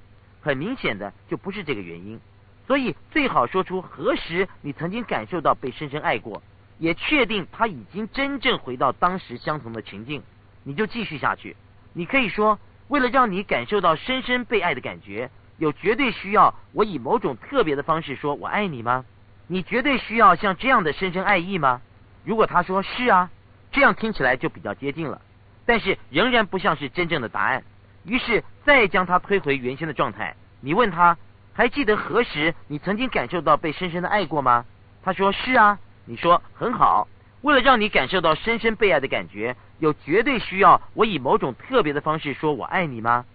[0.41, 2.19] 很明显的就不是这个原因。
[2.67, 6.43] 所以最好说出何时你曾经感受到被深深爱过，
[6.77, 10.21] 也确定他已经真正回到当时相同的情境，
[10.63, 11.55] 你就继续下去。
[11.93, 15.31] 你可以说，为了让你感受到深深被爱的感觉。
[15.59, 19.05] 有绝对需要我以某种特别的方式说我爱你吗？
[19.45, 21.81] 你绝对需要像这样的深深爱意吗？
[22.23, 23.29] 如果他说是啊，
[23.71, 25.21] 这样听起来就比较接近了，
[25.65, 27.63] 但是仍然不像是真正的答案。
[28.05, 30.35] 于是再将他推回原先的状态。
[30.61, 31.17] 你问他
[31.53, 34.65] 还记得何时你曾经感受到被深深的爱过吗？
[35.03, 35.77] 他说是啊。
[36.05, 37.07] 你说很好。
[37.41, 43.25] 为了让你感受到深深被爱的感觉，有绝对需要我以某种特别的方式说我爱你吗？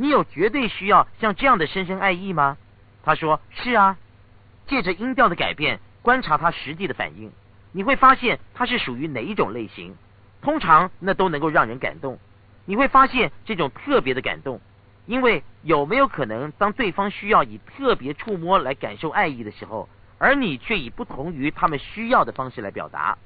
[0.00, 2.56] 你有绝对需要像这样的深深爱意吗？
[3.02, 3.98] 他说是啊。
[4.68, 7.32] 借着音调的改变，观察他实际的反应，
[7.72, 9.96] 你会发现他是属于哪一种类型。
[10.40, 12.16] 通常那都能够让人感动。
[12.64, 14.60] 你会发现这种特别的感动，
[15.06, 23.18] 因为有没有可能，当对方需要以特别触摸来感受爱意的时候，而你却以不同于他们需要的方式来表达？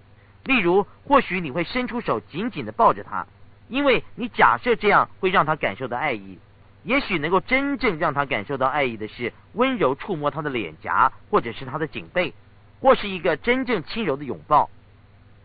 [0.45, 3.27] 例如，或许你会伸出手紧紧的抱着他，
[3.69, 6.39] 因为你假设这样会让他感受到爱意。
[6.85, 12.35] 也许能够真正让他感受到爱意的是温柔触摸他的脸颊，或者是他的颈背，
[12.81, 14.68] 或是一个真正轻柔的拥抱。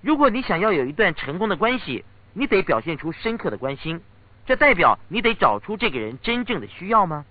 [0.02, 4.02] 如果你想要有一段成功的关系，你得表现出深刻的关心。
[4.46, 7.26] 这代表你得找出这个人真正的需要吗？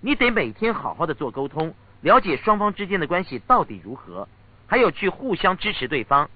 [0.00, 4.28] 你得每天好好的做沟通，了解双方之间的关系到底如何，
[4.66, 6.30] 还有去互相支持对方。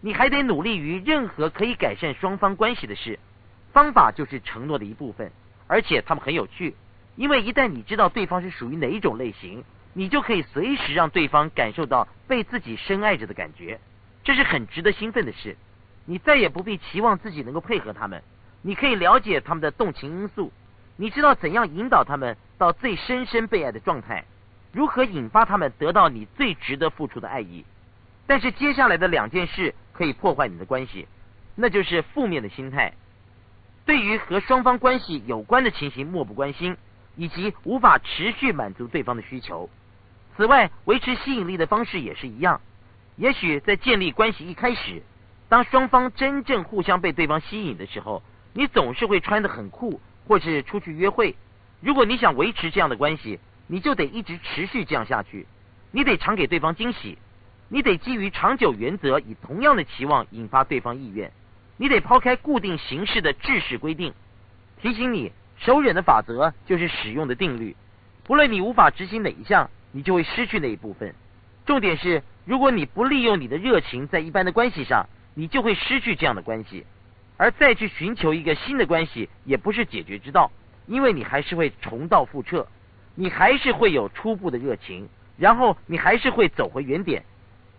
[0.00, 3.18] 你还得努力于任何可以改善双方关系的事。
[3.72, 5.30] 方法就是承诺的一部分。
[5.66, 6.74] 而且他们很有趣，
[7.16, 13.80] 因为一旦你知道对方是属于哪一种类型，你就可以随时让对方感受到被自己深爱着的感觉，
[14.22, 15.56] 这是很值得兴奋的事。
[16.04, 18.22] 你再也不必期望自己能够配合他们，
[18.62, 20.52] 你可以了解他们的动情因素，
[20.96, 24.24] 你知道怎样引导他们到最深深被爱的状态，
[24.72, 27.64] 如何引发他们得到你最值得付出的爱意。
[28.28, 31.08] 但是接下来的两件事可以破坏你的关系，
[31.54, 32.92] 那就是负面的心态。
[33.86, 36.76] 对于和双方关系有关的情形漠不关心，
[37.14, 39.70] 以及无法持续满足对方的需求。
[40.36, 42.60] 此外，维持吸引力的方式也是一样。
[43.14, 45.02] 也许在建立关系一开始，
[45.48, 51.36] 当双方真正互相被对方吸引的时候，你总是会穿得很酷，或是出去约会。
[51.80, 55.46] 如果你想维持这样的关系，你就得一直持续这样下去。
[55.92, 57.16] 你得常给对方惊喜，
[57.68, 61.30] 你得基于长久原则，以同样的期望引发对方意愿。
[61.76, 64.14] 你得抛开固定形式的制式规定。
[64.80, 67.76] 提醒你，手忍的法则就是使用的定律。
[68.24, 71.14] 不论你无法执行哪一项，你就会失去那一部分。
[71.64, 76.84] 重点是，如果你不利用你的热情在一般的关系上，你就会失去这样的关系。
[77.36, 80.50] 而再去寻求一个新的关系，也不是解决之道，
[80.86, 82.66] 因为你还是会重蹈覆辙，
[83.14, 87.24] 你还是会有初步的热情，然后你还是会走回原点。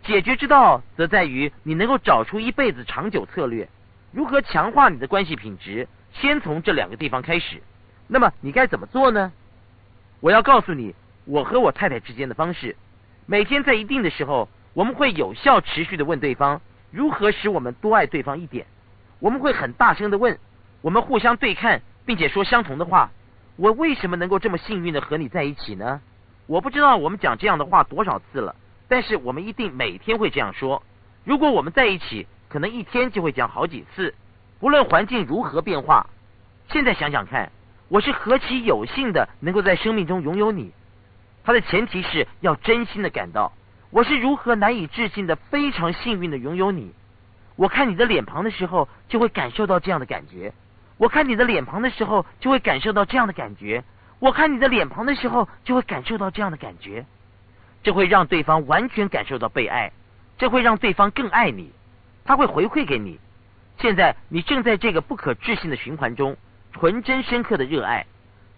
[0.04, 3.68] 解决之道则在于你能够找出一辈子长久策略。
[4.12, 5.88] 如何强化你的关系品质？
[6.14, 7.62] 先从这两个地方开始。
[8.08, 9.32] 那么你该怎么做呢？
[10.20, 12.76] 我要告诉你，我和我太太之间的方式。
[13.26, 18.66] 每天在一定的时候，我们会有效持续的问对方如何使我们多爱对方一点。
[19.20, 20.40] 我们会很大声的问，
[20.82, 23.12] 我们互相对看，并且说相同的话。
[23.58, 26.02] 我为什么能够这么幸运的和你在一起呢？
[26.46, 28.56] 我不知道我们讲这样的话多少次了，
[28.88, 30.82] 但是我们一定每天会这样说。
[31.26, 34.14] 如果我们在一起，可能一天就会讲好几次。
[34.60, 36.08] 不论环境如何变化，
[36.70, 37.52] 现在想想看，
[37.90, 40.72] 我是何其有幸的能够在生命中拥有你。
[41.44, 43.54] 它的前提是要真心的感到，
[43.90, 46.94] 我是如何难以置信的非常幸运的拥有你。
[47.56, 50.52] 我看你的脸庞的时候，就会感受到这样的感觉；
[50.98, 53.82] 我看你的脸庞的时候，就会感受到这样的感觉；
[54.20, 57.06] 我看你的脸庞的时候，就会感受到这样的感觉。
[57.84, 59.92] 这会让对方完全感受到被爱，
[60.38, 61.72] 这会让对方更爱你，
[62.28, 63.20] 他会回馈给你。
[63.80, 66.38] 现在你正在这个不可置信的循环中，
[66.74, 68.06] 纯真深刻的热爱，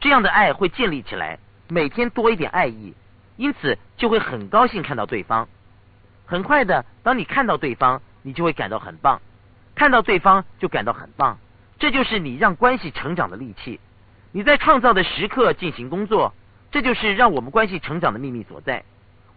[0.02, 2.94] 这样的爱会建立起来，每天多一点爱意，
[3.38, 5.48] 因此就会很高兴看到对方。
[6.26, 8.02] 很快的，当你看到对方。
[8.22, 9.22] 你就会感到很棒，
[9.76, 11.40] 看到对方就感到很棒，
[11.80, 13.80] 这就是你让关系成长的利器。
[14.34, 16.34] 你在创造的时刻进行工作，
[16.70, 18.84] 这就是让我们关系成长的秘密所在。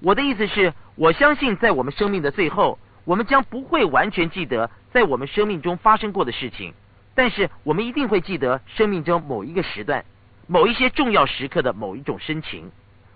[0.00, 6.72] 我的意思是，我相信在我们生命的最后，我们将不会完全记得在我们生命中发生过的事情，
[7.14, 10.04] 但是我们一定会记得生命中某一个时段、
[10.46, 12.70] 某一些重要时刻的某一种深情。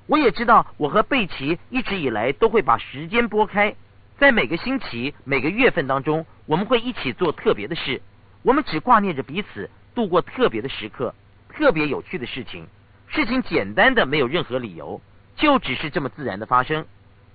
[0.07, 3.75] 我也知道，我和贝奇一直以来都会把时间拨开。
[4.18, 8.01] 在每个星期、每个月份当中，我们会一起做特别的事。
[8.42, 11.14] 我们只挂念着彼此，度过特别的时刻，
[11.49, 12.66] 特别有趣的事情。
[13.09, 15.01] 事情简单的没有任何理由，
[15.37, 16.87] 就只是这么自然的发生，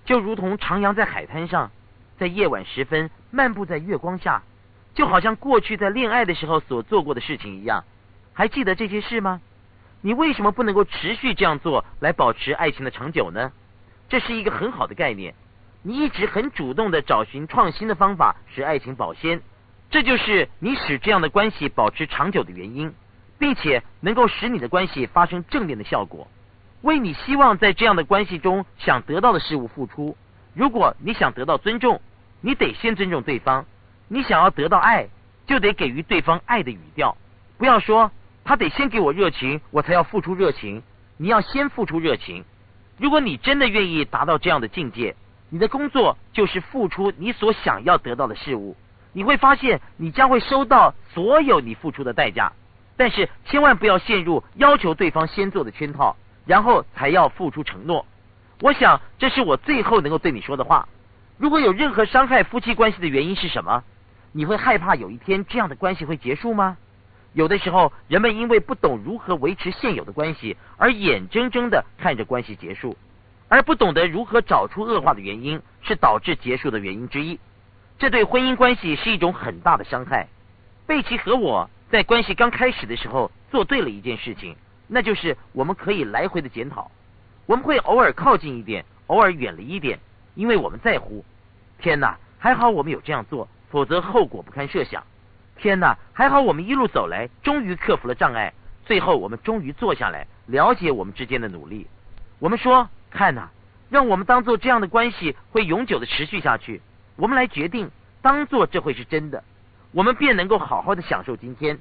[0.05, 1.69] 就如同徜徉在海滩上，
[2.17, 4.43] 在夜晚时分漫步在月光下，
[4.93, 7.83] 就好像过去在恋爱的时候所做过的事情一样。
[8.33, 9.41] 还记得这些事吗？
[10.01, 13.51] 你为什么不能够持续这样做来保持爱情的长久呢？
[14.09, 15.35] 这是一个很好的概念。
[15.83, 19.41] 你一直很主动的找寻创新的方法，使爱情保鲜，
[19.89, 22.93] 这就是你使这样的关系保持长久的原因，
[23.39, 26.27] 并且能够使你的关系发生正面的效果。
[26.81, 30.15] 为你希望在这样的关系中想得到的事物付出。
[30.53, 32.01] 如果你想得到尊重，
[32.41, 33.65] 你得先尊重对方；
[34.07, 35.07] 你想要得到爱，
[35.47, 37.17] 就得给予对方爱的语调。
[37.57, 38.11] 不要说
[38.43, 40.83] 他得先给我热情，我才要付出热情。
[41.17, 42.45] 你要先付出热情。
[42.97, 45.15] 如果你真的愿意达到这样的境界。
[45.53, 48.77] 你的工作就是付出你所想要得到的事物，
[49.11, 52.53] 你会发现你将会收到所有你付出的代价，
[52.95, 58.05] 但是千万不要陷入要求对方先做的圈套，然后才要付出承诺。
[58.61, 60.87] 我想这是我最后能够对你说的话。
[61.37, 63.83] 如果有任何伤害夫妻关系的原因是什么？
[64.31, 66.77] 你会害怕有一天这样的关系会结束吗？
[67.33, 72.95] 有的时候，人们因为不懂如何维持现有的关系，而眼睁睁的看着关系结束。
[73.47, 77.39] 而不懂得如何找出恶化的原因，是导致结束的原因之一。
[77.97, 80.27] 这对婚姻关系是一种很大的伤害。
[80.85, 84.55] 贝奇和我在关系刚开始的时候做对了一件事情，
[84.87, 86.91] 那就是我们可以来回的检讨。
[87.51, 89.99] 我们会偶尔靠近一点，偶尔远离一点，
[90.35, 91.25] 因为我们在乎。
[91.79, 95.03] 天哪，还好我们有这样做，否则后果不堪设想。
[95.57, 98.53] 天哪，还好我们一路走来，终于克服了障碍，
[98.85, 101.87] 最后我们终于坐下来了解我们之间的努力。
[102.39, 102.87] 我们说。
[103.09, 103.49] 看呐，
[103.89, 106.81] 让我们当做这样的关系会永久的持续下去。
[107.17, 107.91] 我们来决定，
[108.21, 109.43] 当做这会是真的，
[109.91, 111.77] 我们便能够好好的享受今天。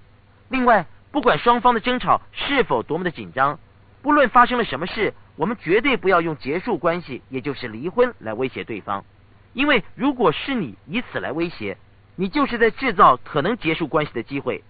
[0.49, 3.61] 另外，不管双方的争吵是否多么的紧张，
[4.03, 9.07] 不论发生了什么事，我们绝对不要用结束关系，也就是离婚来威胁对方。
[9.55, 11.79] 因为如果是你以此来威胁，
[12.15, 14.63] 你就是在制造可能结束关系的机会，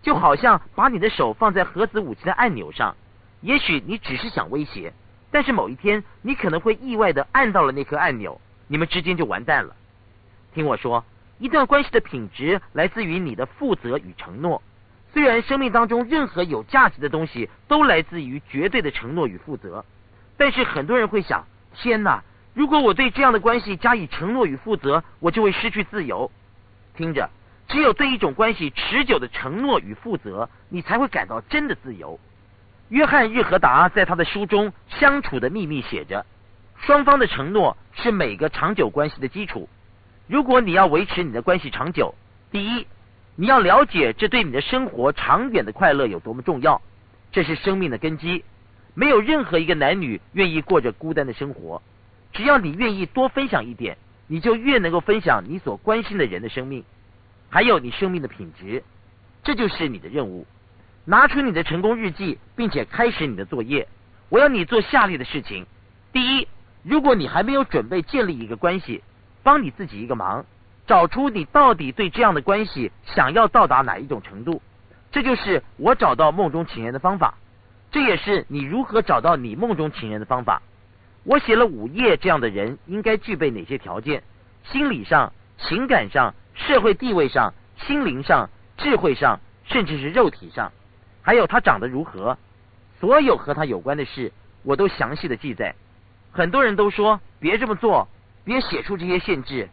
[0.00, 2.96] 就好像把你的手放在核子武器的按钮上。
[3.42, 4.94] 也许你只是想威胁。
[5.30, 9.76] 但是某一天，你可能会意外的按到了那颗按钮，你们之间就完蛋了。
[10.54, 11.04] 听我说，
[11.38, 14.62] 一段关系的品质来自于你的负责与承诺。
[15.12, 19.84] 虽然生命当中任何有价值的东西都来自于绝对的承诺与负责，
[20.36, 22.22] 但是很多人会想：天哪！
[22.54, 26.30] 如果我对这样的关系加以承诺与负责，我就会失去自由。
[26.96, 27.28] 听着，
[27.66, 32.20] 只有对一种关系持久的承诺与负责，你才会感到真的自由。
[32.90, 36.24] 约翰日和达在他的书中《相处的秘密》写着：
[36.78, 39.68] 双方的承诺是每个长久关系的基础。
[40.28, 42.14] 如果你要维持你的关系长久，
[42.52, 42.86] 第一，
[43.34, 46.80] 你要了解这对你的生活长远的快乐有多么重要，
[47.32, 48.44] 这是生命的根基。
[48.94, 51.82] 没有任何一个男女愿意过着孤单的生活。
[52.32, 56.84] 只要你愿意多分享一点，你就越能够分享你所关心的人的生命，
[57.50, 58.82] 还有你生命的品质。
[59.42, 60.46] 这就是你的任务。
[61.04, 63.86] 拿出你的成功日记，并且开始你的作业。
[64.30, 65.66] 我要你做下列的事情：
[66.12, 66.48] 第一，
[66.82, 69.02] 如果你还没有准备建立一个关系，
[69.42, 70.46] 帮你自己一个忙，
[70.86, 74.62] 找出你到底对这样的关系想要到达哪一种程度。
[75.12, 77.34] 这就是我找到梦中情人的方法，
[77.94, 80.62] 这也是你如何找到你梦中情人的方法。
[81.22, 84.24] 我写了五页，这样的人应该具备哪些条件？
[84.64, 87.54] 心理上、情感上、社会地位上、
[87.86, 90.72] 心灵上、智慧上，甚至是肉体上，
[91.22, 92.36] 还有他长得如何，
[92.98, 94.32] 所有和他有关的事，
[94.64, 95.76] 我都详细的记载。
[96.32, 98.08] 很多人都说别这么做，
[98.44, 99.68] 别写出这些限制。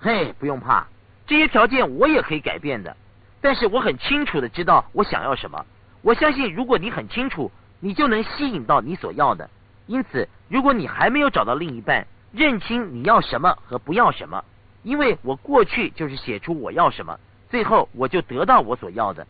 [0.00, 0.88] 嘿，不用怕，
[1.24, 2.96] 这些条件我也可以改变的。
[3.40, 5.64] 但是我很清楚的知道我想要什么。
[6.02, 9.50] 我相信，如果你很清楚，你就能吸引到你所要的。
[9.86, 14.44] 因此，如果你还没有找到另一半，认清你要什么和不要什么。
[14.82, 17.18] 因为我过去就是写出我要什么，
[17.50, 19.26] 最后我就得到我所要的。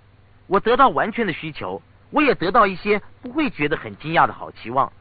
[0.47, 4.93] 我得到完全的需求，我也得到一些不会觉得很惊讶的好期望。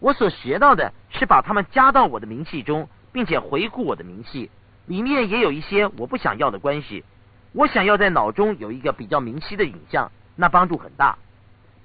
[0.00, 4.50] 我所学到的是把它们加到我的名气中，并且回顾我的名气
[4.86, 7.04] 里面也有一些我不想要的关系。
[7.52, 11.18] 我想要在脑中有一个比较明晰的影像，那帮助很大。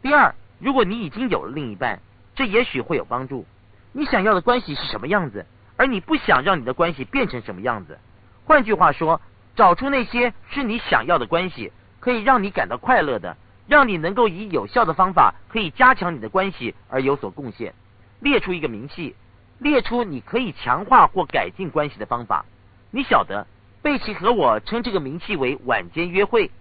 [0.01, 1.99] 第二，如果你已经有了另一半。
[2.35, 3.47] 这也许会有帮助。
[3.93, 5.43] 你想要的关系是什么样子，
[5.75, 7.97] 而你不想让你的关系变成什么样子？
[8.45, 9.19] 换句话说，
[9.55, 13.35] 找出那些是你想要的关系，可以让你感到快乐的，
[13.65, 17.73] 让你能够以有效的方法可以加强你的关系而有所贡献。
[18.19, 19.15] 列出一个明细，
[19.57, 22.45] 列出你可以强化或改进关系的方法。
[22.91, 23.47] 你晓得，
[23.81, 26.51] 贝奇和我称这个名气为晚间约会。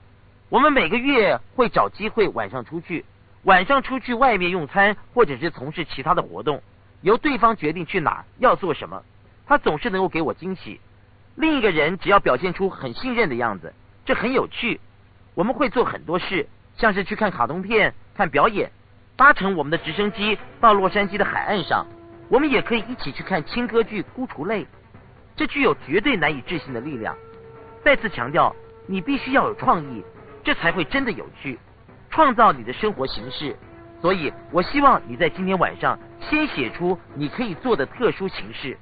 [0.49, 3.05] 我们每个月会找机会晚上出去。
[3.43, 6.63] 晚上出去外面用餐，或者是从事其他的活动，
[7.01, 9.03] 由对方决定去哪要做什么。
[9.47, 10.81] 他总是能够给我惊喜。
[11.37, 13.73] 另一个人只要表现出很信任的样子，
[14.05, 14.81] 这很有趣。
[15.35, 18.71] 我们会做很多事，像是去看卡通片、看表演，
[19.17, 21.87] 搭乘我们的直升机到洛杉矶的海岸上。
[22.29, 24.65] 我们也可以一起去看轻歌剧《孤雏泪》，
[25.37, 27.17] 这具有绝对难以置信的力量。
[27.85, 28.55] 再次强调，
[28.89, 30.03] 你必须要有创意，
[30.47, 31.59] 这才会真的有趣。
[32.09, 33.57] 创造你的生活形式，
[34.01, 38.79] 所以我希望你在今天晚上先写出你可以做的特殊形式，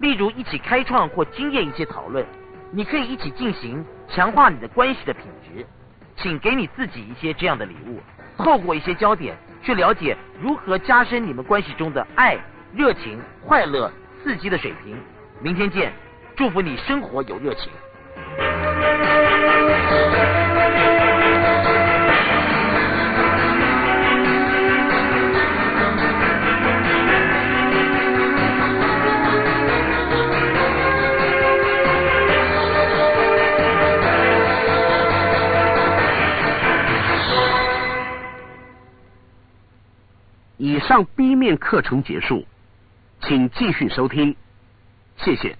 [0.00, 2.26] 例如一起开创或经验一些讨论。
[2.72, 5.64] 你可以一起进行强化你的关系的品质，
[6.16, 8.00] 请给你自己一些这样的礼物，
[8.36, 12.36] 透过一些焦点去了解如何加深你们关系中的爱、
[12.74, 13.88] 热情、快乐、
[14.22, 14.96] 刺激的水平。
[15.40, 15.92] 明天见，
[16.34, 17.70] 祝福你生活有热情。
[40.56, 42.44] 以上 B 面课程结束，
[43.20, 44.36] 请继续收听，
[45.16, 45.56] 谢谢。